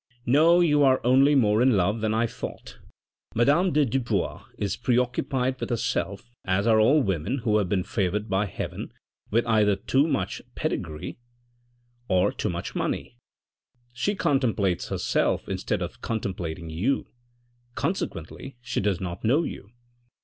"No, 0.25 0.61
you 0.61 0.81
are 0.81 0.99
only 1.03 1.35
more 1.35 1.61
in 1.61 1.77
love 1.77 2.01
than 2.01 2.11
I 2.11 2.25
thought. 2.25 2.79
Madame 3.35 3.71
de 3.71 3.85
Dubois 3.85 4.43
is 4.57 4.75
preoccupied 4.75 5.59
with 5.59 5.69
herself 5.69 6.31
as 6.43 6.65
are 6.65 6.79
all 6.79 7.01
women 7.03 7.41
who 7.45 7.57
have 7.59 7.69
been 7.69 7.83
favoured 7.83 8.27
by 8.27 8.47
heaven 8.47 8.91
either 9.31 9.69
with 9.73 9.85
too 9.85 10.07
much 10.07 10.41
pedigree 10.55 11.19
or 12.07 12.31
too 12.31 12.49
much 12.49 12.73
money. 12.73 13.19
She 13.93 14.15
contemplates 14.15 14.87
herself 14.87 15.47
instead 15.47 15.83
of 15.83 16.01
contem 16.01 16.33
plating 16.35 16.71
you, 16.71 17.05
consequently 17.75 18.55
she 18.59 18.81
does 18.81 18.99
not 18.99 19.23
know 19.23 19.43
you. 19.43 19.69